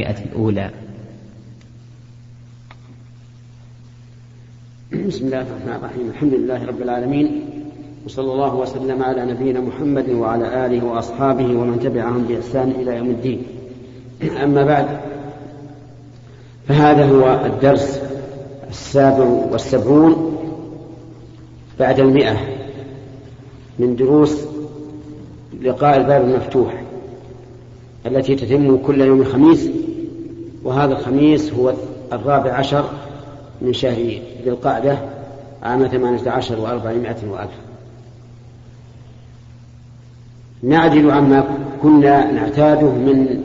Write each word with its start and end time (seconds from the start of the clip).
المئة 0.00 0.24
الأولى. 0.24 0.70
بسم 4.92 5.26
الله 5.26 5.40
الرحمن 5.40 5.76
الرحيم. 5.76 6.08
الحمد 6.10 6.34
لله 6.34 6.66
رب 6.66 6.82
العالمين 6.82 7.40
وصلى 8.06 8.32
الله 8.32 8.54
وسلم 8.54 9.02
على 9.02 9.32
نبينا 9.32 9.60
محمد 9.60 10.10
وعلى 10.10 10.66
آله 10.66 10.84
وأصحابه 10.84 11.44
ومن 11.44 11.80
تبعهم 11.80 12.22
بإحسان 12.22 12.70
إلى 12.70 12.96
يوم 12.96 13.10
الدين. 13.10 13.42
أما 14.44 14.64
بعد 14.64 15.00
فهذا 16.68 17.04
هو 17.04 17.46
الدرس 17.46 18.00
السابع 18.70 19.24
والسبعون 19.24 20.36
بعد 21.80 22.00
المئة 22.00 22.36
من 23.78 23.96
دروس 23.96 24.44
لقاء 25.62 25.96
الباب 25.96 26.24
المفتوح 26.24 26.82
التي 28.06 28.36
تتم 28.36 28.76
كل 28.76 29.00
يوم 29.00 29.24
خميس 29.24 29.68
وهذا 30.64 30.92
الخميس 30.92 31.52
هو 31.52 31.74
الرابع 32.12 32.52
عشر 32.52 32.90
من 33.62 33.72
شهر 33.72 34.20
ذي 34.44 34.50
القعدة 34.50 34.98
عام 35.62 35.86
ثمانية 35.88 36.30
عشر 36.30 36.60
وأربعمائة 36.60 37.28
وألف. 37.28 37.50
نعدل 40.62 41.10
عما 41.10 41.44
كنا 41.82 42.32
نعتاده 42.32 42.88
من 42.88 43.44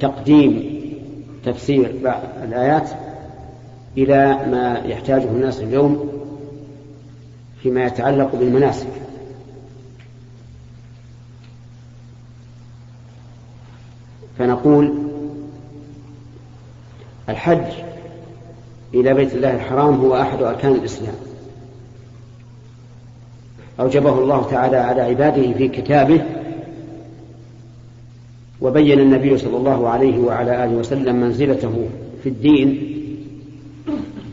تقديم 0.00 0.80
تفسير 1.44 1.94
بعض 2.04 2.22
الآيات 2.44 2.90
إلى 3.98 4.46
ما 4.50 4.82
يحتاجه 4.84 5.24
الناس 5.24 5.60
اليوم 5.60 6.08
فيما 7.62 7.84
يتعلق 7.84 8.34
بالمناسك. 8.36 8.88
فنقول 14.38 15.09
الحج 17.30 17.72
إلى 18.94 19.14
بيت 19.14 19.34
الله 19.34 19.54
الحرام 19.54 19.94
هو 19.94 20.20
أحد 20.20 20.42
أركان 20.42 20.72
الإسلام. 20.72 21.14
أوجبه 23.80 24.18
الله 24.18 24.50
تعالى 24.50 24.76
على 24.76 25.02
عباده 25.02 25.52
في 25.52 25.68
كتابه 25.68 26.22
وبين 28.60 29.00
النبي 29.00 29.38
صلى 29.38 29.56
الله 29.56 29.88
عليه 29.88 30.18
وعلى 30.18 30.64
آله 30.64 30.72
وسلم 30.74 31.16
منزلته 31.16 31.88
في 32.22 32.28
الدين. 32.28 32.96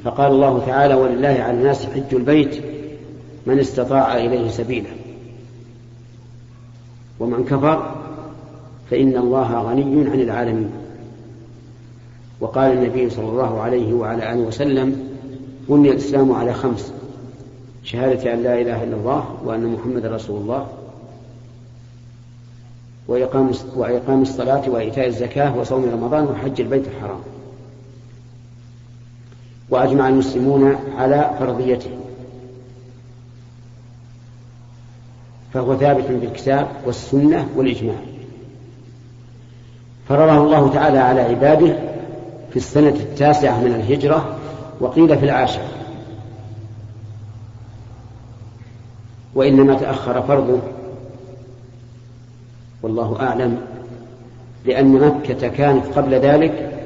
فقال 0.03 0.31
الله 0.31 0.66
تعالى 0.66 0.94
ولله 0.94 1.28
على 1.28 1.58
الناس 1.58 1.86
حج 1.86 2.14
البيت 2.16 2.64
من 3.45 3.59
استطاع 3.59 4.18
إليه 4.18 4.50
سبيلا. 4.50 4.90
ومن 7.20 7.45
كفر 7.45 7.95
فإن 8.92 9.18
الله 9.18 9.62
غني 9.62 10.09
عن 10.09 10.20
العالمين. 10.22 10.87
وقال 12.40 12.72
النبي 12.72 13.10
صلى 13.10 13.30
الله 13.30 13.62
عليه 13.62 13.94
وعلى 13.94 14.34
آله 14.34 14.42
وسلم 14.42 15.10
بني 15.70 15.92
الإسلام 15.92 16.32
على 16.32 16.54
خمس 16.54 16.92
شهادة 17.84 18.34
أن 18.34 18.44
لا 18.44 18.62
إله 18.62 18.84
إلا 18.84 18.96
الله 18.96 19.38
وأن 19.46 19.66
محمد 19.66 20.06
رسول 20.06 20.42
الله 20.42 20.68
وإقام 23.08 23.52
وإقام 23.76 24.22
الصلاة 24.22 24.70
وإيتاء 24.70 25.08
الزكاة 25.08 25.58
وصوم 25.58 25.86
رمضان 25.86 26.24
وحج 26.24 26.62
البيت 26.62 26.88
الحرام. 26.88 27.20
وأجمع 29.70 30.10
المسلمون 30.10 30.76
على 30.98 31.36
فرضيته. 31.40 31.90
فهو 35.54 35.78
ثابت 35.78 36.06
بالكتاب 36.08 36.68
والسنة 36.86 37.50
والإجماع. 37.56 38.00
فرضه 40.10 40.38
الله 40.38 40.74
تعالى 40.74 40.98
على 40.98 41.22
عباده 41.22 41.87
في 42.58 42.63
السنة 42.63 42.89
التاسعة 42.89 43.59
من 43.59 43.73
الهجرة 43.73 44.38
وقيل 44.80 45.17
في 45.17 45.25
العاشرة 45.25 45.67
وإنما 49.36 49.73
تأخر 49.73 50.22
فرضه. 50.22 50.59
والله 52.84 53.22
أعلم 53.22 53.62
لأن 54.66 54.91
مكة 54.91 55.47
كانت 55.47 55.85
قبل 55.85 56.13
ذلك 56.13 56.81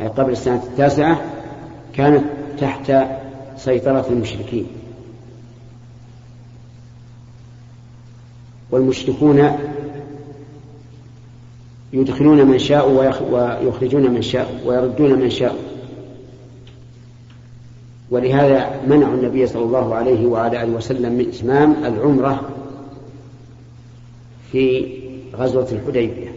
أي 0.00 0.08
قبل 0.08 0.32
السنة 0.32 0.62
التاسعة 0.62 1.20
كانت 1.94 2.24
تحت 2.60 2.92
سيطرة 3.56 4.06
المشركين. 4.10 4.66
والمشركون 8.70 9.58
يدخلون 11.92 12.46
من 12.46 12.58
شاء 12.58 12.90
ويخرجون 12.90 14.10
من 14.10 14.22
شاء 14.22 14.62
ويردون 14.66 15.18
من 15.18 15.30
شاء. 15.30 15.56
ولهذا 18.10 18.80
منعوا 18.86 19.14
النبي 19.14 19.46
صلى 19.46 19.62
الله 19.62 19.94
عليه 19.94 20.26
وعلى 20.26 20.62
آله 20.62 20.72
وسلم 20.72 21.12
من 21.12 21.28
إتمام 21.28 21.84
العمرة 21.84 22.48
في 24.52 24.86
غزوة 25.36 25.68
الحديبية. 25.72 26.32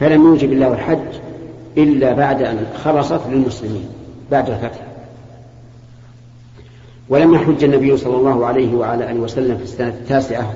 فلم 0.00 0.22
يوجب 0.22 0.52
الله 0.52 0.72
الحج 0.72 1.18
إلا 1.78 2.12
بعد 2.12 2.42
أن 2.42 2.66
خلصت 2.84 3.20
للمسلمين 3.30 3.88
بعد 4.30 4.50
الفتح. 4.50 4.86
ولم 7.08 7.34
يحج 7.34 7.64
النبي 7.64 7.96
صلى 7.96 8.16
الله 8.16 8.46
عليه 8.46 8.74
وعلى 8.74 9.10
آله 9.10 9.20
وسلم 9.20 9.56
في 9.56 9.62
السنة 9.62 9.88
التاسعة 9.88 10.54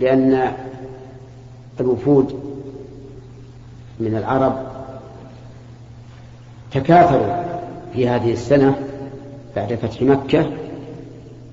لأن 0.00 0.52
الوفود 1.80 2.40
من 4.00 4.16
العرب 4.16 4.66
تكاثروا 6.72 7.44
في 7.92 8.08
هذه 8.08 8.32
السنة 8.32 8.78
بعد 9.56 9.74
فتح 9.74 10.02
مكة 10.02 10.50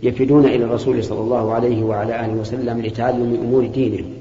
يفدون 0.03 0.45
إلى 0.45 0.63
الرسول 0.63 1.03
صلى 1.03 1.19
الله 1.19 1.53
عليه 1.53 1.83
وعلى 1.83 2.25
آله 2.25 2.33
وسلم 2.33 2.81
لتعلم 2.81 3.39
أمور 3.43 3.67
دينهم 3.67 4.13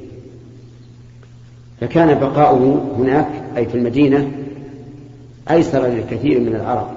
فكان 1.81 2.19
بقاؤه 2.21 2.95
هناك 2.99 3.29
أي 3.57 3.67
في 3.67 3.75
المدينة 3.75 4.31
أيسر 5.51 5.87
للكثير 5.87 6.41
من 6.41 6.55
العرب. 6.55 6.91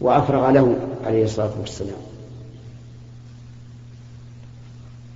وأفرغ 0.00 0.50
له 0.50 0.76
عليه 1.06 1.24
الصلاة 1.24 1.50
والسلام. 1.60 1.96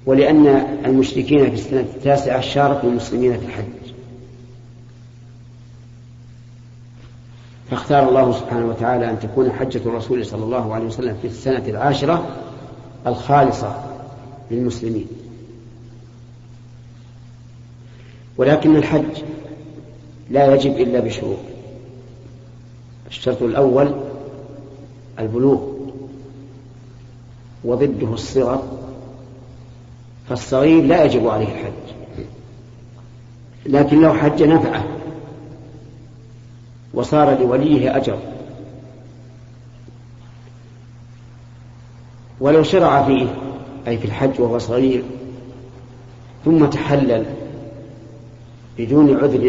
ولأن 0.07 0.47
المشركين 0.85 1.49
في 1.49 1.55
السنة 1.55 1.81
التاسعة 1.81 2.41
شاركوا 2.41 2.89
المسلمين 2.89 3.39
في 3.39 3.47
الحج. 3.47 3.65
فاختار 7.71 8.09
الله 8.09 8.33
سبحانه 8.33 8.67
وتعالى 8.67 9.11
أن 9.11 9.21
تكون 9.21 9.53
حجة 9.53 9.79
الرسول 9.87 10.27
صلى 10.27 10.45
الله 10.45 10.75
عليه 10.75 10.87
وسلم 10.87 11.17
في 11.23 11.27
السنة 11.27 11.69
العاشرة 11.69 12.37
الخالصة 13.07 13.85
للمسلمين. 14.51 15.07
ولكن 18.37 18.77
الحج 18.77 19.23
لا 20.31 20.55
يجب 20.55 20.77
إلا 20.77 21.01
بشروط. 21.01 21.39
الشرط 23.09 23.43
الأول 23.43 23.95
البلوغ 25.19 25.61
وضده 27.65 28.15
الصغر 28.15 28.80
فالصغير 30.31 30.83
لا 30.83 31.05
يجب 31.05 31.29
عليه 31.29 31.47
الحج. 31.47 31.95
لكن 33.67 34.01
لو 34.01 34.13
حج 34.13 34.43
نفعه. 34.43 34.85
وصار 36.95 37.39
لوليه 37.41 37.97
أجر. 37.97 38.19
ولو 42.41 42.63
شرع 42.63 43.07
فيه 43.07 43.27
أي 43.89 43.99
في 43.99 44.05
الحج 44.05 44.41
وهو 44.41 44.59
صغير 44.59 45.03
ثم 46.45 46.67
تحلل 46.67 47.27
بدون 48.79 49.17
عذر 49.17 49.45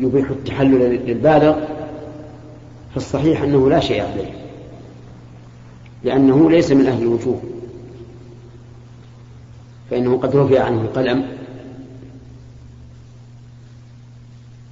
يبيح 0.00 0.30
التحلل 0.30 1.06
للبالغ 1.06 1.58
فالصحيح 2.94 3.42
أنه 3.42 3.70
لا 3.70 3.80
شيء 3.80 4.02
عليه. 4.02 4.32
لأنه 6.04 6.50
ليس 6.50 6.72
من 6.72 6.86
أهل 6.86 7.02
الوجوب 7.02 7.59
فإنه 9.90 10.18
قد 10.18 10.36
رفع 10.36 10.62
عنه 10.62 10.80
القلم. 10.80 11.24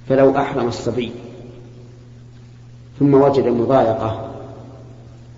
فلو 0.09 0.37
أحرم 0.37 0.67
الصبي 0.67 1.11
ثم 2.99 3.13
وجد 3.13 3.47
مضايقة 3.47 4.31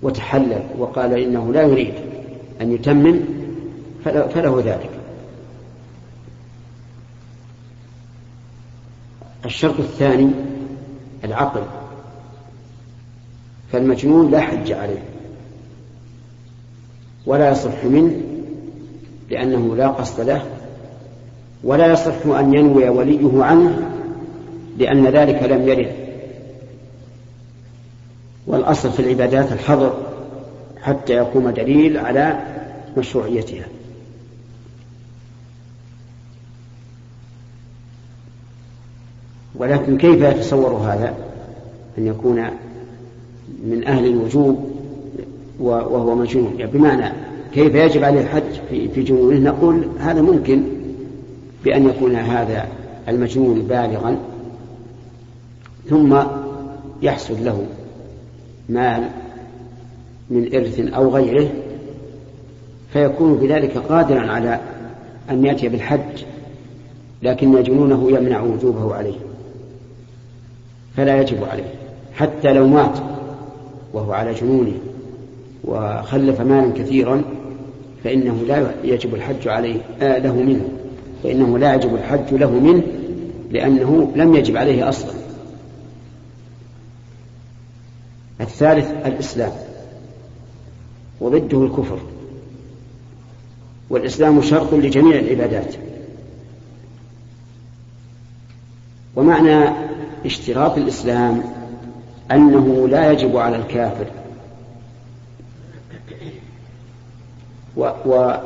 وتحلل 0.01 0.63
وقال 0.77 1.13
إنه 1.13 1.53
لا 1.53 1.61
يريد 1.61 1.93
أن 2.61 2.71
يتمم 2.71 3.19
فله 4.05 4.61
ذلك. 4.65 4.89
الشرط 9.45 9.79
الثاني 9.79 10.31
العقل 11.23 11.63
فالمجنون 13.71 14.31
لا 14.31 14.41
حج 14.41 14.71
عليه 14.71 15.03
ولا 17.25 17.51
يصح 17.51 17.85
منه 17.85 18.21
لأنه 19.31 19.75
لا 19.75 19.87
قصد 19.87 20.21
له 20.21 20.45
ولا 21.63 21.91
يصح 21.91 22.25
أن 22.25 22.53
ينوي 22.53 22.89
وليه 22.89 23.43
عنه 23.43 23.91
لأن 24.77 25.07
ذلك 25.07 25.43
لم 25.43 25.67
يرد. 25.67 25.91
والأصل 28.47 28.91
في 28.91 28.99
العبادات 28.99 29.51
الحظر 29.51 29.97
حتى 30.81 31.13
يقوم 31.13 31.49
دليل 31.49 31.97
على 31.97 32.39
مشروعيتها. 32.97 33.65
ولكن 39.55 39.97
كيف 39.97 40.21
يتصور 40.21 40.71
هذا؟ 40.71 41.13
أن 41.97 42.07
يكون 42.07 42.43
من 43.63 43.83
أهل 43.87 44.05
الوجوب 44.05 44.71
وهو 45.59 46.15
مجنون. 46.15 46.55
يعني 46.59 46.71
بمعنى 46.71 47.30
كيف 47.53 47.75
يجب 47.75 48.03
عليه 48.03 48.21
الحج 48.21 48.59
في 48.69 49.03
جنونه 49.03 49.39
نقول 49.39 49.85
هذا 49.99 50.21
ممكن 50.21 50.63
بأن 51.63 51.89
يكون 51.89 52.15
هذا 52.15 52.67
المجنون 53.07 53.61
بالغا 53.61 54.17
ثم 55.89 56.17
يحصل 57.01 57.45
له 57.45 57.65
مال 58.69 59.09
من 60.29 60.55
إرث 60.55 60.79
أو 60.79 61.09
غيره 61.09 61.49
فيكون 62.93 63.35
بذلك 63.35 63.77
قادرا 63.77 64.19
على 64.19 64.59
أن 65.29 65.45
يأتي 65.45 65.69
بالحج 65.69 66.23
لكن 67.23 67.63
جنونه 67.63 68.11
يمنع 68.11 68.41
وجوبه 68.41 68.95
عليه 68.95 69.15
فلا 70.97 71.21
يجب 71.21 71.43
عليه 71.43 71.73
حتى 72.13 72.53
لو 72.53 72.67
مات 72.67 72.97
وهو 73.93 74.11
على 74.11 74.33
جنونه 74.33 74.73
وخلف 75.63 76.41
مالا 76.41 76.73
كثيرا 76.73 77.21
فإنه 78.03 78.43
لا 78.47 78.71
يجب 78.83 79.15
الحج 79.15 79.47
عليه 79.47 79.81
آه 80.01 80.17
له 80.17 80.33
منه. 80.33 80.69
فإنه 81.23 81.57
لا 81.57 81.75
يجب 81.75 81.95
الحج 81.95 82.33
له 82.33 82.51
منه 82.51 82.83
لأنه 83.51 84.11
لم 84.15 84.35
يجب 84.35 84.57
عليه 84.57 84.89
أصلا. 84.89 85.13
الثالث 88.41 88.91
الإسلام 89.05 89.51
وضده 91.21 91.63
الكفر. 91.63 91.99
والإسلام 93.89 94.41
شرط 94.41 94.73
لجميع 94.73 95.19
العبادات. 95.19 95.75
ومعنى 99.15 99.69
اشتراط 100.25 100.77
الإسلام 100.77 101.43
أنه 102.31 102.87
لا 102.87 103.11
يجب 103.11 103.37
على 103.37 103.55
الكافر 103.55 104.05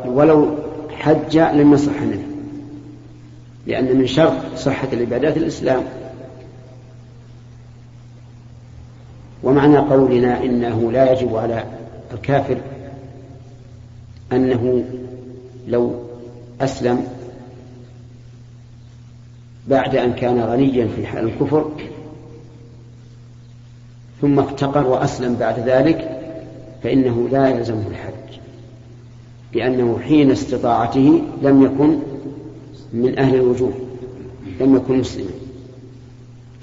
ولو 0.05 0.57
حج 0.89 1.37
لم 1.37 1.73
يصح 1.73 2.01
منه. 2.01 2.23
لأن 3.67 3.97
من 3.97 4.07
شرط 4.07 4.55
صحة 4.55 4.87
العبادات 4.93 5.37
الإسلام. 5.37 5.83
ومعنى 9.43 9.77
قولنا 9.77 10.43
إنه 10.43 10.91
لا 10.91 11.11
يجب 11.11 11.35
على 11.35 11.63
الكافر 12.13 12.57
أنه 14.31 14.85
لو 15.67 16.03
أسلم 16.61 17.07
بعد 19.67 19.95
أن 19.95 20.13
كان 20.13 20.39
غنيا 20.39 20.87
في 20.95 21.07
حال 21.07 21.23
الكفر 21.23 21.71
ثم 24.21 24.39
افتقر 24.39 24.87
وأسلم 24.87 25.35
بعد 25.35 25.59
ذلك 25.59 26.21
فإنه 26.83 27.29
لا 27.31 27.49
يلزمه 27.49 27.87
الحج. 27.87 28.39
لأنه 29.55 29.99
حين 29.99 30.31
استطاعته 30.31 31.21
لم 31.41 31.63
يكن 31.63 31.99
من 32.93 33.19
أهل 33.19 33.35
الوجوه 33.35 33.73
لم 34.59 34.75
يكن 34.75 34.99
مسلما 34.99 35.29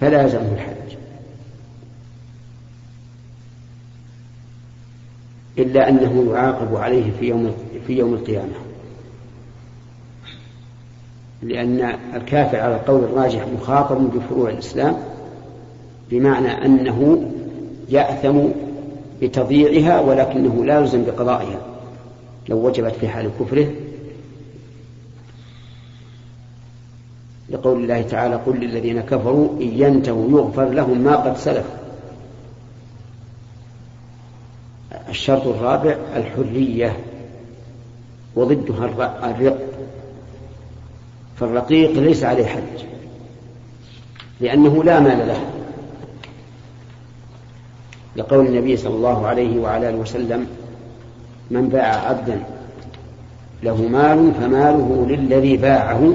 فلا 0.01 0.23
يلزمه 0.23 0.53
الحج 0.53 0.97
إلا 5.59 5.89
أنه 5.89 6.33
يعاقب 6.33 6.77
عليه 6.77 7.13
في 7.21 7.29
يوم 7.29 7.55
في 7.87 7.93
يوم 7.93 8.15
القيامة. 8.15 8.53
لأن 11.43 11.97
الكافر 12.15 12.61
على 12.61 12.75
القول 12.75 13.05
الراجح 13.05 13.47
مخاطب 13.47 14.11
بفروع 14.15 14.51
الإسلام 14.51 14.97
بمعنى 16.11 16.65
أنه 16.65 17.31
يأثم 17.89 18.39
بتضييعها 19.23 20.01
ولكنه 20.01 20.65
لا 20.65 20.79
يلزم 20.79 21.05
بقضائها. 21.05 21.72
لو 22.49 22.67
وجبت 22.67 22.95
في 23.01 23.09
حال 23.09 23.31
كفره. 23.41 23.71
لقول 27.51 27.83
الله 27.83 28.03
تعالى 28.03 28.35
قل 28.35 28.57
للذين 28.57 29.01
كفروا 29.01 29.61
إن 29.61 29.69
ينتهوا 29.73 30.31
يغفر 30.31 30.69
لهم 30.69 30.99
ما 30.99 31.17
قد 31.17 31.37
سلف. 31.37 31.67
الشرط 35.09 35.47
الرابع 35.47 35.97
الحرية 36.17 36.97
وضدها 38.37 38.85
الرق. 39.31 39.59
فالرقيق 41.37 41.91
ليس 41.91 42.25
عليه 42.25 42.47
حج. 42.47 42.85
لأنه 44.41 44.85
لا 44.85 45.01
مال 45.01 45.29
له. 45.29 45.51
لقول 48.17 48.47
النبي 48.47 48.77
صلى 48.77 48.95
الله 48.95 49.27
عليه 49.27 49.61
وعلى 49.61 49.89
آله 49.89 49.99
وسلم 49.99 50.47
من 51.53 51.69
باع 51.69 52.09
عبدا 52.09 52.43
له 53.63 53.89
مال 53.89 54.33
فماله 54.41 55.07
للذي 55.09 55.57
باعه 55.57 56.15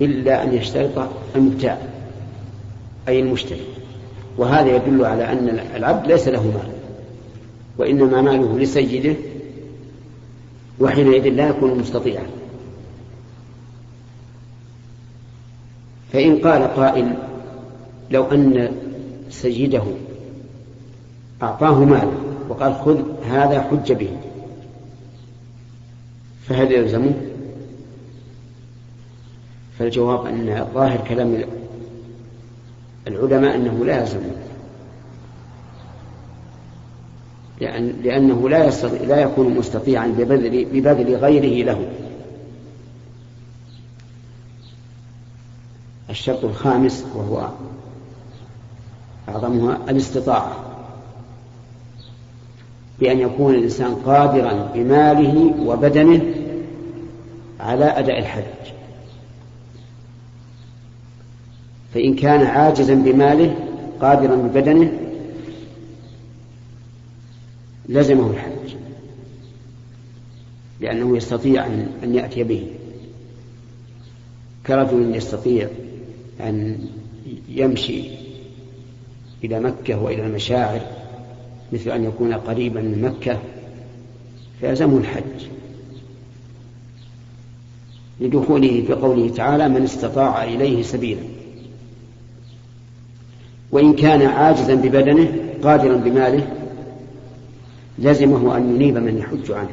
إلا 0.00 0.42
أن 0.42 0.54
يشترط 0.54 1.08
المبتاع 1.36 1.78
أي 3.08 3.20
المشتري. 3.20 3.64
وهذا 4.38 4.76
يدل 4.76 5.04
على 5.04 5.32
أن 5.32 5.60
العبد 5.76 6.06
ليس 6.06 6.28
له 6.28 6.42
مال 6.42 6.72
وإنما 7.78 8.22
ماله 8.22 8.58
لسيده 8.58 9.14
وحينئذ 10.80 11.28
لا 11.28 11.48
يكون 11.48 11.78
مستطيعا. 11.78 12.26
فإن 16.12 16.38
قال 16.38 16.62
قائل 16.62 17.14
لو 18.10 18.24
أن 18.24 18.72
سيده 19.30 19.82
أعطاه 21.42 21.84
مالا 21.84 22.12
وقال 22.48 22.74
خذ 22.74 23.00
هذا 23.30 23.60
حج 23.60 23.92
به 23.92 24.10
فهل 26.50 26.72
يلزمه؟ 26.72 27.14
فالجواب 29.78 30.26
أن 30.26 30.66
ظاهر 30.74 31.00
كلام 31.08 31.44
العلماء 33.06 33.56
أنه 33.56 33.84
لا 33.84 34.00
يلزمه 34.00 34.32
لأن 37.60 37.94
لأنه 38.04 38.48
لا 38.48 38.66
يستطيع 38.66 39.02
لا 39.02 39.20
يكون 39.20 39.54
مستطيعا 39.54 40.06
ببذل 40.06 40.64
ببذل 40.64 41.16
غيره 41.16 41.64
له. 41.64 41.88
الشرط 46.10 46.44
الخامس 46.44 47.06
وهو 47.14 47.48
أعظمها 49.28 49.78
الاستطاعة. 49.88 50.56
بأن 53.00 53.18
يكون 53.18 53.54
الإنسان 53.54 53.94
قادرا 53.94 54.70
بماله 54.74 55.54
وبدنه 55.66 56.39
على 57.60 57.84
أداء 57.84 58.18
الحج 58.18 58.72
فإن 61.94 62.14
كان 62.14 62.46
عاجزا 62.46 62.94
بماله 62.94 63.54
قادرا 64.00 64.36
ببدنه 64.36 64.92
لزمه 67.88 68.30
الحج 68.30 68.74
لأنه 70.80 71.16
يستطيع 71.16 71.66
أن 72.04 72.14
يأتي 72.14 72.44
به. 72.44 72.66
كرجل 74.66 75.16
يستطيع 75.16 75.68
أن 76.40 76.78
يمشي 77.48 78.02
إلى 79.44 79.60
مكة 79.60 80.02
وإلى 80.02 80.26
المشاعر 80.26 80.80
مثل 81.72 81.90
أن 81.90 82.04
يكون 82.04 82.34
قريبا 82.34 82.80
من 82.80 83.02
مكة 83.02 83.38
فيلزمه 84.60 84.98
الحج 84.98 85.46
لدخوله 88.20 88.84
في 88.86 88.92
قوله 88.92 89.28
تعالى 89.28 89.68
من 89.68 89.82
استطاع 89.82 90.44
إليه 90.44 90.82
سبيلا. 90.82 91.22
وإن 93.72 93.94
كان 93.94 94.22
عاجزا 94.22 94.74
ببدنه 94.74 95.32
قادرا 95.62 95.96
بماله 95.96 96.46
لزمه 97.98 98.56
أن 98.56 98.74
ينيب 98.74 98.96
من 98.96 99.18
يحج 99.18 99.52
عنه. 99.52 99.72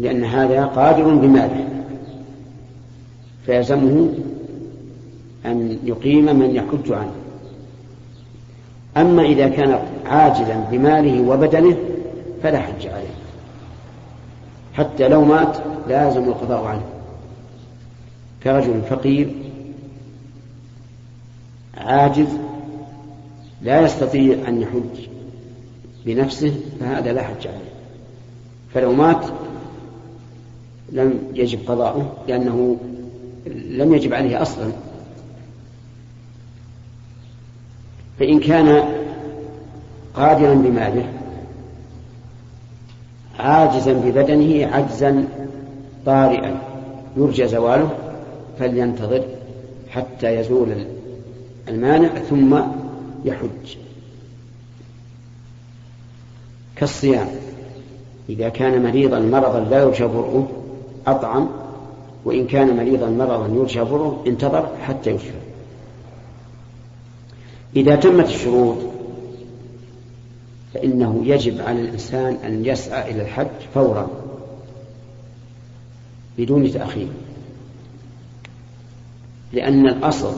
لأن 0.00 0.24
هذا 0.24 0.64
قادر 0.64 1.14
بماله. 1.14 1.68
فيلزمه 3.46 4.08
أن 5.46 5.78
يقيم 5.84 6.38
من 6.38 6.54
يحج 6.54 6.92
عنه. 6.92 7.14
أما 8.96 9.22
إذا 9.22 9.48
كان 9.48 9.78
عاجزا 10.06 10.68
بماله 10.72 11.28
وبدنه 11.28 11.76
فلا 12.42 12.60
حج 12.60 12.86
عليه. 12.86 13.23
حتى 14.74 15.08
لو 15.08 15.24
مات 15.24 15.56
لازم 15.88 16.24
القضاء 16.24 16.64
عنه 16.64 16.84
كرجل 18.42 18.82
فقير 18.82 19.32
عاجز 21.76 22.28
لا 23.62 23.80
يستطيع 23.80 24.48
أن 24.48 24.62
يحج 24.62 25.08
بنفسه 26.06 26.54
فهذا 26.80 27.12
لا 27.12 27.22
حج 27.22 27.46
عليه. 27.46 27.74
فلو 28.74 28.92
مات 28.92 29.26
لم 30.92 31.18
يجب 31.34 31.58
قضاؤه 31.66 32.12
لأنه 32.28 32.76
لم 33.68 33.94
يجب 33.94 34.14
عليه 34.14 34.42
أصلا. 34.42 34.72
فإن 38.18 38.40
كان 38.40 38.84
قادرا 40.14 40.54
بماله 40.54 41.08
عاجزا 43.44 43.92
ببدنه 43.92 44.66
عجزا 44.66 45.28
طارئا. 46.06 46.60
يرجى 47.16 47.48
زواله 47.48 47.90
فلينتظر 48.58 49.22
حتى 49.90 50.34
يزول 50.34 50.68
المانع 51.68 52.08
ثم 52.08 52.58
يحج. 53.24 53.76
كالصيام 56.76 57.28
إذا 58.28 58.48
كان 58.48 58.82
مريضا 58.82 59.18
مرضا 59.18 59.60
لا 59.60 59.82
يرجى 59.82 60.04
برؤه 60.04 60.48
أطعم 61.06 61.48
وإن 62.24 62.46
كان 62.46 62.76
مريضا 62.76 63.06
مرضا 63.06 63.48
يرجى 63.54 63.80
برؤه 63.80 64.22
انتظر 64.26 64.68
حتى 64.82 65.10
يشفى. 65.10 65.44
إذا 67.76 67.96
تمت 67.96 68.26
الشروط 68.26 68.76
فإنه 70.84 71.22
يجب 71.24 71.60
على 71.60 71.80
الإنسان 71.80 72.36
أن 72.44 72.66
يسعى 72.66 73.10
إلى 73.10 73.22
الحج 73.22 73.46
فورا 73.74 74.10
بدون 76.38 76.72
تأخير. 76.72 77.08
لأن 79.52 79.86
الأصل 79.86 80.32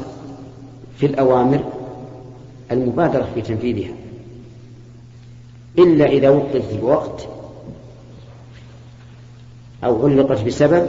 في 0.98 1.06
الأوامر 1.06 1.64
المبادرة 2.72 3.28
في 3.34 3.42
تنفيذها. 3.42 3.92
إلا 5.78 6.06
إذا 6.06 6.28
وقفت 6.28 6.74
بوقت 6.74 7.28
أو 9.84 10.06
علقت 10.06 10.44
بسبب 10.44 10.88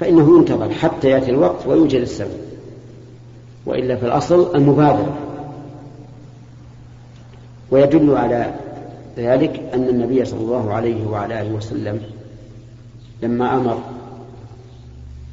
فإنه 0.00 0.38
ينتظر 0.38 0.70
حتى 0.70 1.08
يأتي 1.10 1.30
الوقت 1.30 1.66
ويوجد 1.66 2.00
السبب. 2.00 2.40
وإلا 3.66 3.96
في 3.96 4.06
الأصل 4.06 4.56
المبادرة. 4.56 5.18
ويدل 7.70 8.16
على 8.16 8.54
ذلك 9.16 9.62
أن 9.74 9.88
النبي 9.88 10.24
صلى 10.24 10.40
الله 10.40 10.72
عليه 10.72 11.06
وعلى 11.06 11.40
آله 11.40 11.52
وسلم 11.52 12.02
لما 13.22 13.56
أمر 13.56 13.82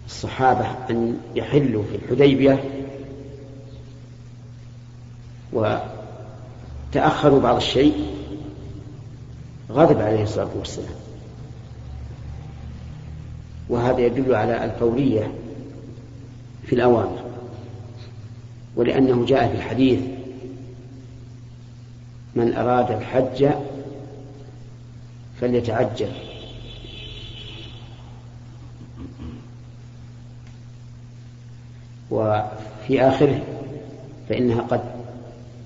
الصحابة 0.06 0.66
أن 0.90 1.18
يحلوا 1.36 1.84
في 1.84 1.96
الحديبية 1.96 2.64
وتأخروا 5.54 7.40
بعض 7.40 7.56
الشيء 7.56 7.94
غضب 9.72 10.02
عليه 10.02 10.24
الصلاة 10.24 10.50
والسلام. 10.60 10.96
وهذا 13.70 14.02
يدل 14.02 14.36
على 14.36 14.66
الفورية 14.66 15.32
في 16.66 16.76
الأوامر 16.76 17.24
ولأنه 18.76 19.26
جاء 19.26 19.48
في 19.48 19.56
الحديث 19.56 20.00
من 22.38 22.54
أراد 22.54 22.92
الحج 22.92 23.50
فليتعجل. 25.42 26.12
وفي 32.12 33.02
آخره 33.02 33.42
فإنها 34.30 34.62
قد 34.62 34.82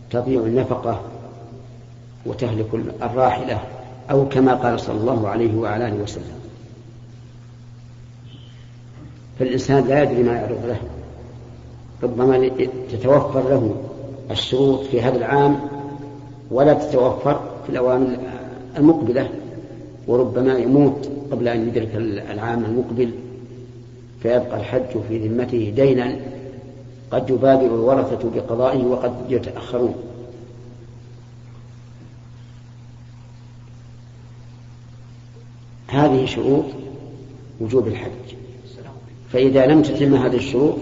تضيع 0.09 0.41
النفقة 0.41 1.01
وتهلك 2.25 2.73
الراحلة 3.01 3.63
أو 4.11 4.29
كما 4.29 4.53
قال 4.53 4.79
صلى 4.79 4.97
الله 4.97 5.27
عليه 5.29 5.55
وعلى 5.55 5.87
آله 5.87 6.03
وسلم. 6.03 6.39
فالإنسان 9.39 9.87
لا 9.87 10.03
يدري 10.03 10.23
ما 10.23 10.33
يعرض 10.33 10.65
له 10.65 10.79
ربما 12.03 12.49
تتوفر 12.91 13.49
له 13.49 13.75
الشروط 14.31 14.79
في 14.83 15.01
هذا 15.01 15.17
العام 15.17 15.59
ولا 16.51 16.73
تتوفر 16.73 17.41
في 17.63 17.69
الأوامر 17.69 18.17
المقبلة 18.77 19.29
وربما 20.07 20.57
يموت 20.57 21.09
قبل 21.31 21.47
أن 21.47 21.67
يدرك 21.67 21.95
العام 22.31 22.65
المقبل 22.65 23.11
فيبقى 24.21 24.57
الحج 24.57 25.01
في 25.07 25.27
ذمته 25.27 25.73
دينا 25.75 26.15
قد 27.11 27.29
يبادر 27.29 27.65
الورثة 27.65 28.29
بقضائه 28.35 28.85
وقد 28.85 29.13
يتأخرون. 29.29 29.95
هذه 35.87 36.25
شروط 36.25 36.65
وجوب 37.61 37.87
الحج. 37.87 38.35
فإذا 39.33 39.65
لم 39.65 39.81
تتم 39.81 40.15
هذه 40.15 40.35
الشروط 40.35 40.75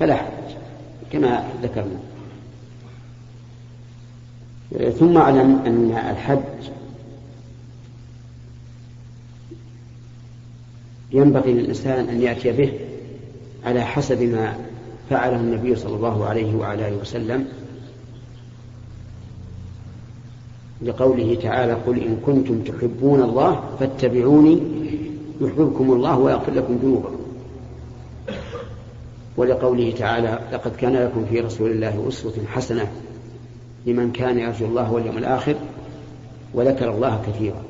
فلا 0.00 0.14
حج 0.14 0.54
كما 1.12 1.44
ذكرنا. 1.62 2.00
ثم 4.72 5.16
أعلم 5.16 5.62
أن 5.66 5.90
الحج 6.10 6.72
ينبغي 11.12 11.52
للإنسان 11.52 12.08
أن 12.08 12.22
يأتي 12.22 12.52
به 12.52 12.72
على 13.64 13.84
حسب 13.84 14.22
ما 14.22 14.56
فعله 15.10 15.40
النبي 15.40 15.76
صلى 15.76 15.96
الله 15.96 16.26
عليه 16.26 16.54
وعلى 16.54 16.88
آله 16.88 16.96
وسلم 16.96 17.48
لقوله 20.82 21.38
تعالى 21.42 21.72
قل 21.72 21.98
إن 21.98 22.16
كنتم 22.26 22.62
تحبون 22.62 23.22
الله 23.22 23.64
فاتبعوني 23.80 24.62
يحببكم 25.40 25.92
الله 25.92 26.18
ويغفر 26.18 26.52
لكم 26.52 26.78
ذنوبكم. 26.82 27.16
ولقوله 29.36 29.94
تعالى 29.98 30.38
لقد 30.52 30.76
كان 30.76 30.96
لكم 30.96 31.24
في 31.30 31.40
رسول 31.40 31.70
الله 31.70 32.08
أسوة 32.08 32.32
حسنة 32.46 32.92
لمن 33.86 34.12
كان 34.12 34.38
يرجو 34.38 34.66
الله 34.66 34.92
واليوم 34.92 35.18
الآخر 35.18 35.54
وذكر 36.54 36.90
الله 36.90 37.22
كثيرا. 37.26 37.62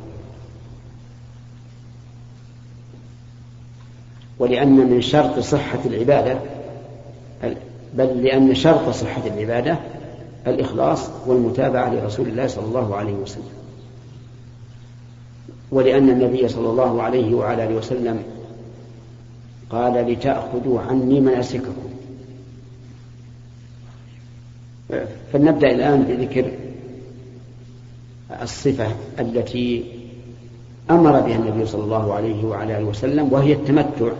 ولأن 4.38 4.76
من 4.90 5.02
شرط 5.02 5.38
صحة 5.38 5.78
العبادة 5.86 6.38
بل 7.94 8.22
لأن 8.22 8.54
شرط 8.54 8.88
صحة 8.88 9.26
العبادة 9.26 9.78
الإخلاص 10.46 11.10
والمتابعة 11.26 11.94
لرسول 11.94 12.28
الله 12.28 12.46
صلى 12.46 12.64
الله 12.64 12.96
عليه 12.96 13.14
وسلم. 13.14 13.52
ولأن 15.70 16.10
النبي 16.10 16.48
صلى 16.48 16.70
الله 16.70 17.02
عليه 17.02 17.34
وعلى 17.34 17.64
آله 17.64 17.74
وسلم 17.74 18.22
قال 19.70 20.12
لتأخذوا 20.12 20.80
عني 20.80 21.20
مناسككم. 21.20 21.95
فلنبدأ 25.32 25.70
الآن 25.70 26.02
بذكر 26.02 26.52
الصفة 28.42 28.86
التي 29.20 29.84
أمر 30.90 31.20
بها 31.20 31.36
النبي 31.36 31.66
صلى 31.66 31.84
الله 31.84 32.14
عليه 32.14 32.44
وعلى 32.44 32.78
آله 32.78 32.84
وسلم 32.84 33.32
وهي 33.32 33.52
التمتع 33.52 34.12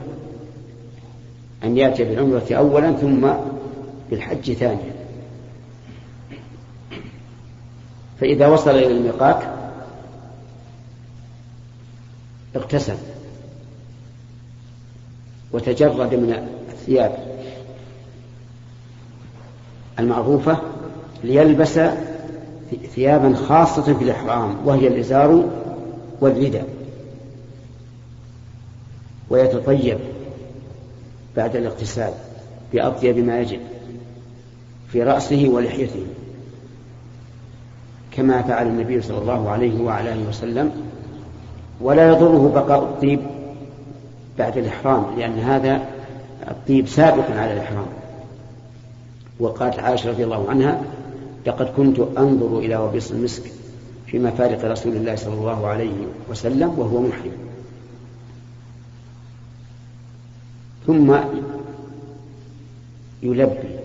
أن 1.65 1.77
يأتي 1.77 2.05
بالعمرة 2.05 2.47
أولا 2.51 2.93
ثم 2.93 3.29
بالحج 4.11 4.53
ثانيا. 4.53 4.93
فإذا 8.21 8.47
وصل 8.47 8.71
إلى 8.71 8.87
الميقات 8.87 9.43
اغتسل 12.57 12.97
وتجرد 15.53 16.15
من 16.15 16.49
الثياب. 16.69 17.26
المعروفة 19.99 20.59
ليلبس 21.25 21.81
ثيابا 22.95 23.35
خاصة 23.35 23.83
في 23.83 24.05
الإحرام 24.05 24.57
وهي 24.65 24.89
الإزار 24.89 25.45
والرداء. 26.21 26.69
ويتطيب 29.31 29.99
بعد 31.37 31.57
الاغتسال 31.57 32.13
بأطيب 32.73 33.19
ما 33.19 33.41
يجب 33.41 33.61
في 34.93 35.03
رأسه 35.03 35.49
ولحيته 35.49 36.07
كما 38.11 38.43
فعل 38.43 38.67
النبي 38.67 39.03
صلى 39.03 39.19
الله 39.19 39.51
عليه 39.51 39.83
وعلى 39.83 40.13
آله 40.13 40.29
وسلم. 40.29 40.71
ولا 41.81 42.09
يضره 42.09 42.53
بقاء 42.55 42.83
الطيب 42.83 43.21
بعد 44.39 44.59
الإحرام 44.59 45.05
لأن 45.19 45.39
هذا 45.39 45.81
الطيب 46.51 46.89
سابق 46.89 47.31
على 47.31 47.53
الإحرام. 47.53 47.87
وقالت 49.41 49.79
عائشة 49.79 50.11
رضي 50.11 50.25
الله 50.25 50.51
عنها 50.51 50.83
لقد 51.47 51.67
كنت 51.67 51.99
أنظر 52.19 52.59
إلى 52.59 52.77
وبيص 52.77 53.11
المسك 53.11 53.43
في 54.07 54.19
مفارق 54.19 54.65
رسول 54.65 54.97
الله 54.97 55.17
صلى 55.17 55.35
الله 55.35 55.67
عليه 55.67 55.93
وسلم 56.31 56.79
وهو 56.79 57.01
محرم. 57.01 57.33
ثم 60.87 61.17
يلبي 63.23 63.77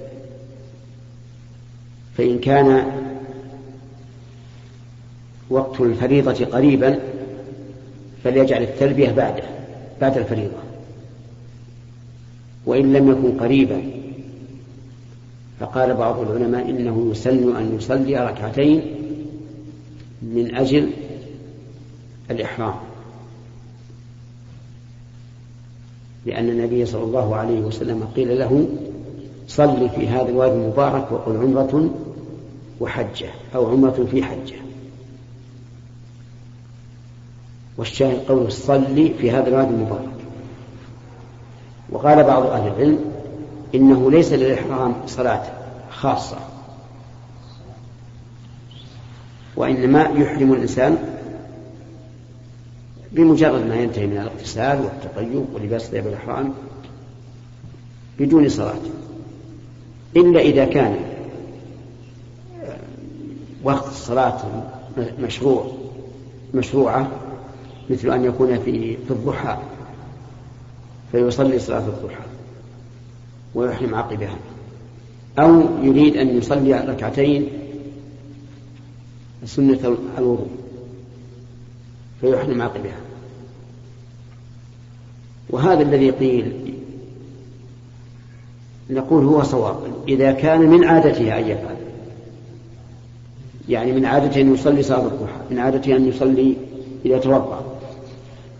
فإن 2.17 2.39
كان 2.39 2.91
وقت 5.49 5.81
الفريضة 5.81 6.45
قريبا 6.45 6.99
فليجعل 8.23 8.63
التلبية 8.63 9.11
بعده 9.11 9.43
بعد 10.01 10.17
الفريضة. 10.17 10.57
وإن 12.65 12.93
لم 12.93 13.11
يكن 13.11 13.39
قريبا 13.39 13.90
فقال 15.61 15.93
بعض 15.93 16.19
العلماء 16.19 16.69
إنه 16.69 17.07
يسن 17.11 17.55
أن 17.55 17.75
يصلي 17.75 18.17
ركعتين 18.17 18.81
من 20.21 20.55
أجل 20.55 20.89
الإحرام. 22.31 22.73
لأن 26.25 26.49
النبي 26.49 26.85
صلى 26.85 27.03
الله 27.03 27.35
عليه 27.35 27.59
وسلم 27.59 28.03
قيل 28.15 28.39
له 28.39 28.67
صل 29.47 29.89
في 29.89 30.07
هذا 30.07 30.29
الوادي 30.29 30.53
المبارك 30.55 31.11
وقل 31.11 31.37
عمرة 31.37 31.89
وحجة 32.79 33.29
أو 33.55 33.69
عمرة 33.71 34.07
في 34.11 34.23
حجة. 34.23 34.55
والشاهد 37.77 38.19
قوله 38.27 38.49
صل 38.49 39.13
في 39.19 39.31
هذا 39.31 39.47
الوادي 39.47 39.69
المبارك. 39.69 40.09
وقال 41.89 42.23
بعض 42.23 42.45
أهل 42.45 42.67
العلم 42.67 43.10
إنه 43.75 44.11
ليس 44.11 44.33
للإحرام 44.33 44.95
صلاة 45.07 45.43
خاصة. 45.89 46.37
وإنما 49.55 50.01
يحرم 50.01 50.53
الإنسان 50.53 50.97
بمجرد 53.11 53.65
ما 53.65 53.75
ينتهي 53.75 54.07
من 54.07 54.17
الاغتسال 54.17 54.81
والتطيب 54.81 55.45
ولباس 55.53 55.81
ثياب 55.81 56.07
الإحرام 56.07 56.53
بدون 58.19 58.49
صلاة. 58.49 58.81
إلا 60.15 60.39
إذا 60.39 60.65
كان 60.65 60.95
وقت 63.63 63.87
الصلاة 63.87 64.41
مشروع 65.19 65.71
مشروعة 66.53 67.11
مثل 67.89 68.13
أن 68.13 68.25
يكون 68.25 68.59
في 68.59 68.97
في 68.97 69.11
الضحى 69.11 69.57
فيصلي 71.11 71.59
صلاة 71.59 71.87
الضحى. 71.87 72.30
ويحرم 73.55 73.95
عقبها. 73.95 74.35
أو 75.39 75.61
يريد 75.83 76.17
أن 76.17 76.37
يصلي 76.37 76.73
ركعتين 76.73 77.47
سنة 79.45 79.97
الوضوء 80.17 80.47
فيحرم 82.21 82.61
عقبها. 82.61 82.97
وهذا 85.49 85.81
الذي 85.81 86.09
قيل 86.09 86.53
نقول 88.89 89.25
هو 89.25 89.43
صواب 89.43 89.77
إذا 90.07 90.31
كان 90.31 90.61
من 90.61 90.83
عادته 90.83 91.37
أن 91.37 91.43
يفعل. 91.47 91.75
يعني 93.69 93.91
من 93.91 94.05
عادته 94.05 94.41
أن 94.41 94.53
يصلي 94.53 94.83
صلاة 94.83 95.07
الضحى 95.07 95.39
من 95.51 95.59
عادته 95.59 95.95
أن 95.95 96.07
يصلي 96.07 96.55
إذا 97.05 97.17
توضأ. 97.17 97.65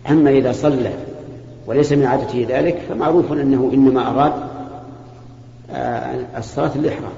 أما 0.09 0.29
إذا 0.29 0.51
صلى 0.51 0.93
وليس 1.67 1.91
من 1.91 2.05
عادته 2.05 2.45
ذلك 2.49 2.81
فمعروف 2.89 3.31
أنه 3.31 3.71
إنما 3.73 4.09
أراد 4.09 4.50
الصلاة 6.37 6.75
الإحرام. 6.75 7.11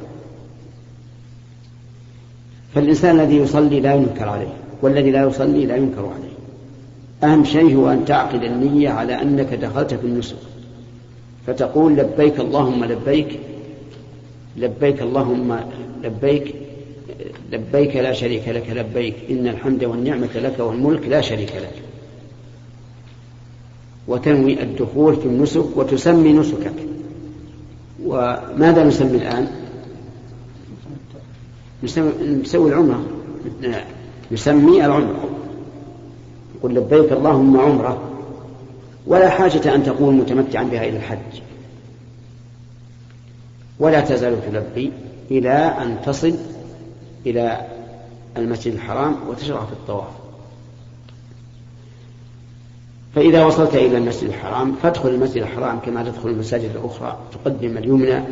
فالإنسان 2.76 3.20
الذي 3.20 3.36
يصلي 3.36 3.80
لا 3.80 3.94
ينكر 3.94 4.30
عليه 4.30 4.54
والذي 4.82 5.12
لا 5.12 5.24
يصلي 5.24 5.66
لا 5.66 5.76
ينكر 5.76 6.06
عليه. 6.06 6.34
أهم 7.34 7.46
شيء 7.46 7.76
هو 7.76 7.92
أن 7.92 8.06
تعقد 8.06 8.44
النية 8.44 8.90
على 8.90 9.22
أنك 9.22 9.54
دخلت 9.54 9.94
في 9.94 10.08
النسك. 10.08 10.36
فتقول 11.48 11.96
لبيك 11.96 12.40
اللهم 12.40 12.86
لبيك 12.86 13.40
لبيك 14.58 15.02
اللهم 15.02 15.60
لبيك 16.04 16.56
لبيك 17.52 17.96
لا 17.96 18.14
شريك 18.14 18.48
لك 18.48 18.70
لبيك 18.70 19.16
إن 19.30 19.48
الحمد 19.48 19.84
والنعمة 19.84 20.30
لك 20.36 20.60
والملك 20.60 21.08
لا 21.08 21.22
شريك 21.22 21.56
لك. 21.56 21.82
وتنوي 24.08 24.64
الدخول 24.64 25.16
في 25.16 25.26
النسك 25.26 25.78
وتسمي 25.78 26.34
نسكك. 26.34 26.74
وماذا 28.06 28.84
نسمي 28.84 29.18
الآن؟ 29.18 29.48
نسوي 32.44 32.70
العمرة. 32.70 33.06
نسمي 34.32 34.86
العمرة. 34.86 35.30
قل 36.64 36.74
لبيك 36.74 37.12
اللهم 37.12 37.60
عمرة. 37.60 38.10
ولا 39.08 39.30
حاجة 39.30 39.76
أن 39.76 39.84
تكون 39.84 40.18
متمتعا 40.18 40.64
بها 40.64 40.86
إلى 40.86 40.98
الحج. 40.98 41.42
ولا 43.80 44.02
تزال 44.02 44.52
تلبي 44.52 44.92
إلى 45.32 45.54
أن 45.54 45.98
تصل 46.06 46.36
إلى 47.26 47.68
المسجد 48.38 48.74
الحرام 48.74 49.16
وتشرع 49.30 49.66
في 49.66 49.72
الطواف. 49.72 50.23
فإذا 53.16 53.46
وصلت 53.46 53.76
إلى 53.76 53.98
المسجد 53.98 54.30
الحرام 54.30 54.76
فادخل 54.76 55.10
المسجد 55.10 55.42
الحرام 55.42 55.80
كما 55.80 56.04
تدخل 56.04 56.30
المساجد 56.30 56.70
الأخرى 56.76 57.18
تقدم 57.32 57.78
اليمنى 57.78 58.24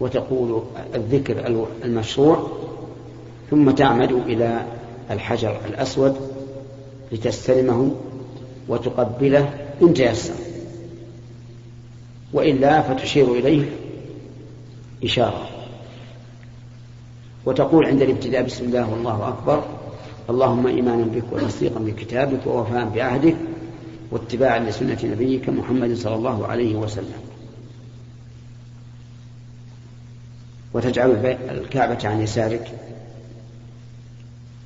وتقول 0.00 0.62
الذكر 0.94 1.46
المشروع 1.84 2.50
ثم 3.50 3.70
تعمد 3.70 4.12
إلى 4.12 4.66
الحجر 5.10 5.60
الأسود 5.68 6.16
لتستلمه 7.12 7.90
وتقبله 8.68 9.54
إن 9.82 9.94
تيسر. 9.94 10.34
وإلا 12.32 12.82
فتشير 12.82 13.32
إليه 13.32 13.64
إشارة. 15.04 15.48
وتقول 17.46 17.86
عند 17.86 18.02
الابتداء 18.02 18.42
بسم 18.42 18.64
الله 18.64 18.90
والله 18.90 19.28
أكبر 19.28 19.62
اللهم 20.30 20.66
إيمانا 20.66 21.04
بك 21.04 21.24
وتصديقا 21.32 21.80
بكتابك 21.80 22.46
ووفاء 22.46 22.88
بعهدك 22.94 23.36
واتباعا 24.10 24.58
لسنة 24.58 24.98
نبيك 25.04 25.48
محمد 25.48 25.94
صلى 25.96 26.14
الله 26.14 26.46
عليه 26.46 26.74
وسلم. 26.76 27.20
وتجعل 30.74 31.36
الكعبة 31.50 32.08
عن 32.08 32.22
يسارك 32.22 32.72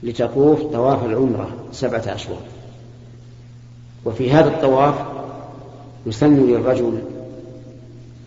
لتطوف 0.02 0.62
طواف 0.62 1.04
العمرة 1.04 1.50
سبعة 1.72 2.04
أشهر. 2.06 2.42
وفي 4.04 4.32
هذا 4.32 4.48
الطواف 4.48 4.94
يسن 6.06 6.46
للرجل 6.46 7.02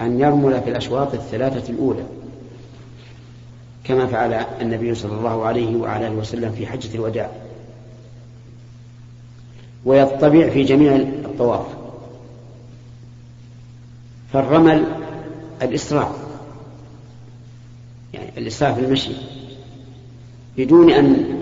أن 0.02 0.19
يرمل 0.19 0.62
في 0.62 0.69
الأشواط 0.69 1.13
الثلاثة 1.13 1.73
الأولى 1.73 2.04
كما 3.84 4.08
فعل 4.08 4.34
النبي 4.34 4.95
صلى 4.95 5.13
الله 5.13 5.45
عليه 5.45 5.76
وعلى 5.76 6.08
آله 6.08 6.15
وسلم 6.15 6.52
في 6.52 6.67
حجة 6.67 6.95
الوداع. 6.95 7.32
ويطبع 9.85 10.49
في 10.49 10.63
جميع 10.63 10.95
الطواف. 10.95 11.65
فالرمل 14.33 14.85
الإسراع 15.61 16.11
يعني 18.13 18.29
الإسراع 18.37 18.73
في 18.73 18.81
المشي 18.81 19.11
بدون 20.57 20.91
أن 20.91 21.39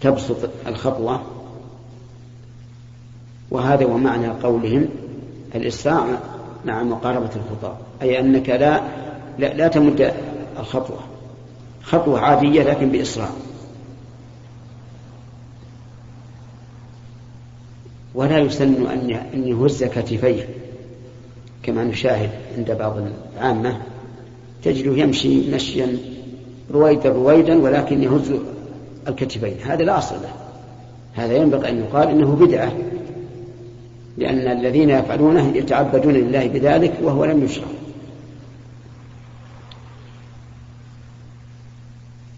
تبسط 0.00 0.50
الخطوة. 0.66 1.22
وهذا 3.50 3.84
هو 3.84 3.98
معنى 3.98 4.28
قولهم 4.28 4.88
الإسراع 5.54 6.06
مع 6.64 6.82
مقاربة 6.82 7.30
الخطى 7.36 7.76
أي 8.02 8.20
أنك 8.20 8.48
لا 8.48 8.82
لا, 9.38 9.54
لا 9.54 9.68
تمد 9.68 10.14
الخطوة 10.58 10.98
خطوة 11.82 12.20
عادية 12.20 12.62
لكن 12.62 12.90
بإسراع 12.90 13.28
ولا 18.14 18.38
يسن 18.38 18.86
أن 19.34 19.46
يهز 19.46 19.84
كتفيه 19.84 20.48
كما 21.62 21.84
نشاهد 21.84 22.30
عند 22.56 22.70
بعض 22.70 22.96
العامة. 23.36 23.80
تجده 24.62 24.96
يمشي 24.96 25.50
مشيا 25.50 25.98
رويدا 26.70 27.08
رويدا 27.08 27.58
ولكن 27.58 28.02
يهز 28.02 28.32
الكتفين. 29.08 29.56
هذا 29.64 29.84
لا 29.84 29.98
أصل 29.98 30.14
له. 30.14 30.32
هذا 31.14 31.36
ينبغي 31.36 31.68
أن 31.68 31.78
يقال 31.78 32.08
إنه 32.08 32.34
بدعة 32.34 32.72
لأن 34.18 34.58
الذين 34.58 34.90
يفعلونه 34.90 35.56
يتعبدون 35.56 36.14
لله 36.14 36.46
بذلك 36.46 36.94
وهو 37.02 37.24
لم 37.24 37.44
يشرع. 37.44 37.66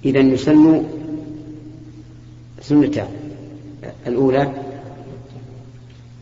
إذا 0.05 0.21
يسن 0.21 0.83
سنتان 2.61 3.09
الأولى 4.07 4.53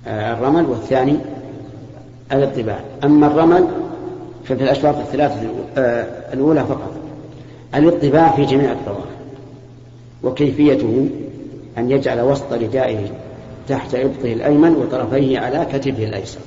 الرمل 0.09 0.65
والثاني 0.67 1.17
الاطباع 2.33 2.81
أما 3.05 3.27
الرمل 3.27 3.67
ففي 4.45 4.65
الأشواط 4.65 4.97
الثلاثة 4.97 5.41
الأولى 6.33 6.65
فقط. 6.65 6.93
الإطباع 7.75 8.37
في 8.37 8.45
جميع 8.45 8.73
الطواف 8.73 9.09
وكيفيته 10.23 11.09
أن 11.79 11.91
يجعل 11.91 12.21
وسط 12.21 12.53
ردائه 12.53 12.99
تحت 13.69 13.95
إبطه 13.95 14.33
الأيمن 14.33 14.77
وطرفيه 14.77 15.39
على 15.39 15.67
كتفه 15.73 16.05
الأيسر 16.05 16.41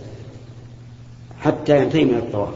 حتى 1.42 1.78
ينتهي 1.78 2.06
من 2.06 2.18
الطواف. 2.18 2.54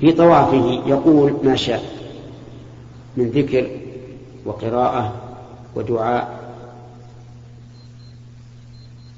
في 0.00 0.12
طوافه 0.12 0.82
يقول 0.86 1.34
ما 1.42 1.56
شاء 1.56 1.82
من 3.16 3.30
ذكر 3.30 3.68
وقراءة 4.46 5.12
ودعاء 5.76 6.37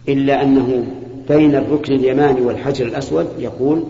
إلا 0.09 0.43
أنه 0.43 0.87
بين 1.29 1.55
الركن 1.55 1.93
اليماني 1.93 2.41
والحجر 2.41 2.87
الأسود 2.87 3.29
يقول 3.39 3.85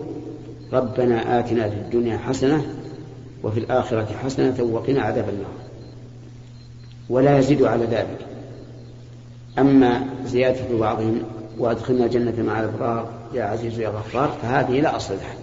ربنا 0.73 1.39
آتنا 1.39 1.69
في 1.69 1.75
الدنيا 1.75 2.17
حسنة 2.17 2.65
وفي 3.43 3.59
الآخرة 3.59 4.07
حسنة 4.23 4.63
وقنا 4.63 5.01
عذاب 5.01 5.29
النار. 5.29 5.53
ولا 7.09 7.37
يزيد 7.37 7.63
على 7.63 7.85
ذلك. 7.85 8.17
أما 9.59 10.05
زيادة 10.25 10.77
بعضهم 10.77 11.21
وأدخلنا 11.57 12.05
الجنة 12.05 12.43
مع 12.43 12.59
الأبرار 12.59 13.09
يا 13.33 13.43
عزيز 13.43 13.79
يا 13.79 13.89
غفار 13.89 14.37
فهذه 14.41 14.81
لا 14.81 14.95
أصل 14.95 15.13
لها. 15.13 15.35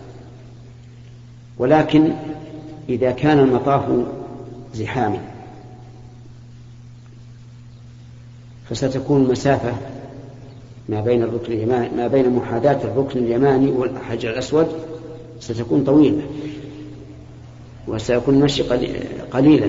ولكن 1.59 2.13
إذا 2.89 3.11
كان 3.11 3.39
المطاف 3.39 3.85
زحاما 4.75 5.21
فستكون 8.71 9.25
المسافة 9.25 9.75
ما 10.89 11.01
بين 11.01 11.23
الركن 11.23 11.53
اليماني 11.53 11.97
ما 11.97 12.07
بين 12.07 12.31
محاذاة 12.31 12.85
الركن 12.85 13.19
اليماني 13.19 13.71
والحجر 13.71 14.31
الأسود 14.31 14.69
ستكون 15.41 15.85
طويلة 15.85 16.23
وسيكون 17.89 18.35
المشي 18.35 18.63
قليلا. 19.33 19.69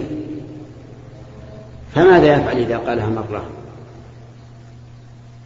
فماذا 1.95 2.34
يفعل 2.34 2.58
إذا 2.58 2.77
قالها 2.77 3.10
مرة؟ 3.10 3.45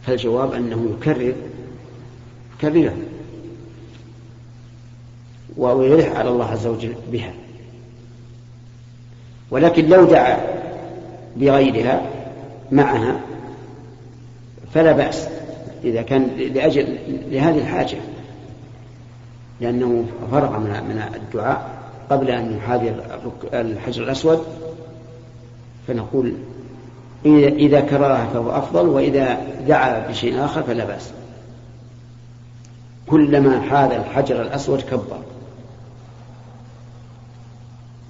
فالجواب 0.06 0.52
أنه 0.52 0.96
يكرر 0.98 1.34
كبيرة 2.60 2.96
ويلح 5.56 6.16
على 6.16 6.28
الله 6.28 6.44
عز 6.44 6.66
وجل 6.66 6.94
بها. 7.12 7.32
ولكن 9.50 9.88
لو 9.88 10.04
دعا 10.04 10.38
بغيرها 11.36 12.10
معها 12.72 13.20
فلا 14.74 14.92
بأس. 14.92 15.33
إذا 15.84 16.02
كان 16.02 16.22
لأجل 16.36 16.98
لهذه 17.30 17.58
الحاجة 17.58 17.96
لأنه 19.60 20.04
فرغ 20.30 20.58
من 20.58 21.02
الدعاء 21.14 21.70
قبل 22.10 22.30
أن 22.30 22.56
يحاذي 22.56 22.94
الحجر 23.54 24.02
الأسود 24.02 24.44
فنقول 25.88 26.34
إذا 27.26 27.80
كررها 27.80 28.26
فهو 28.34 28.50
أفضل 28.50 28.88
وإذا 28.88 29.38
دعا 29.68 30.08
بشيء 30.08 30.44
آخر 30.44 30.62
فلا 30.62 30.84
بأس. 30.84 31.10
كلما 33.06 33.60
حاذ 33.60 33.92
الحجر 33.92 34.42
الأسود 34.42 34.80
كبر 34.80 35.18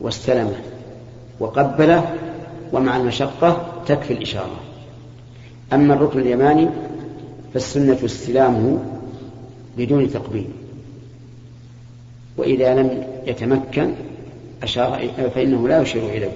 واستلمه 0.01 0.57
وقبله 1.41 2.15
ومع 2.73 2.97
المشقة 2.97 3.67
تكفي 3.87 4.13
الإشارة. 4.13 4.61
أما 5.73 5.95
الركن 5.95 6.21
اليماني 6.21 6.69
فالسنة 7.55 7.99
استلامه 8.05 8.79
بدون 9.79 10.11
تقبيل. 10.11 10.49
وإذا 12.37 12.75
لم 12.75 13.05
يتمكن 13.27 13.93
أشار 14.63 15.09
فإنه 15.35 15.69
لا 15.69 15.83
يشير 15.83 16.03
إليه 16.03 16.33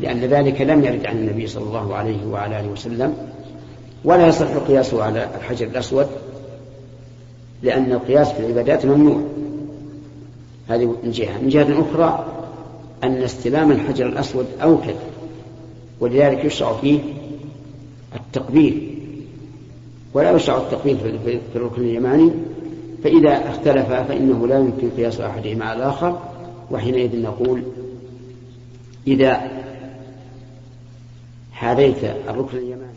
لأن 0.00 0.20
ذلك 0.20 0.60
لم 0.60 0.84
يرد 0.84 1.06
عن 1.06 1.16
النبي 1.16 1.46
صلى 1.46 1.64
الله 1.64 1.94
عليه 1.94 2.26
وعلى 2.26 2.60
آله 2.60 2.68
وسلم 2.68 3.14
ولا 4.04 4.26
يصح 4.26 4.56
قياسه 4.56 5.02
على 5.02 5.28
الحجر 5.38 5.66
الأسود 5.66 6.06
لأن 7.62 7.92
القياس 7.92 8.32
في 8.32 8.40
العبادات 8.40 8.86
ممنوع. 8.86 9.20
هذه 10.68 10.96
من 11.04 11.10
جهة. 11.10 11.38
من 11.38 11.48
جهة 11.48 11.80
أخرى 11.80 12.26
أن 13.04 13.22
استلام 13.22 13.70
الحجر 13.72 14.06
الأسود 14.06 14.46
أوكد 14.62 14.94
ولذلك 16.00 16.44
يشرع 16.44 16.76
فيه 16.76 16.98
التقبيل. 18.14 18.93
ولا 20.14 20.30
يشرع 20.30 20.56
التقبيل 20.56 20.96
في 21.24 21.56
الركن 21.56 21.82
اليماني 21.82 22.30
فإذا 23.04 23.50
اختلف 23.50 23.86
فإنه 23.86 24.46
لا 24.46 24.58
يمكن 24.58 24.90
قياس 24.96 25.20
أحدهما 25.20 25.64
على 25.64 25.78
الآخر 25.78 26.18
وحينئذ 26.70 27.22
نقول 27.22 27.62
إذا 29.06 29.40
حاذيت 31.52 32.04
الركن 32.04 32.58
اليماني 32.58 32.93